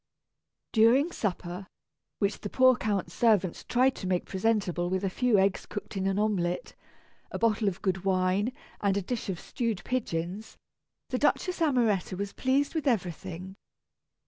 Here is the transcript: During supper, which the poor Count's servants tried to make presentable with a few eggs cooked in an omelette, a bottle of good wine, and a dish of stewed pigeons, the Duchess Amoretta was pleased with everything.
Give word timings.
During 0.71 1.11
supper, 1.11 1.67
which 2.17 2.39
the 2.39 2.49
poor 2.49 2.75
Count's 2.75 3.13
servants 3.13 3.63
tried 3.63 3.93
to 3.97 4.07
make 4.07 4.25
presentable 4.25 4.89
with 4.89 5.03
a 5.03 5.11
few 5.11 5.37
eggs 5.37 5.67
cooked 5.67 5.95
in 5.95 6.07
an 6.07 6.17
omelette, 6.17 6.73
a 7.29 7.37
bottle 7.37 7.67
of 7.67 7.83
good 7.83 8.03
wine, 8.03 8.51
and 8.81 8.97
a 8.97 9.03
dish 9.03 9.29
of 9.29 9.39
stewed 9.39 9.83
pigeons, 9.83 10.57
the 11.09 11.19
Duchess 11.19 11.59
Amoretta 11.61 12.17
was 12.17 12.33
pleased 12.33 12.73
with 12.73 12.87
everything. 12.87 13.53